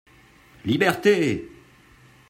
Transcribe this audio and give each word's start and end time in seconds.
Liberté! 0.65 1.15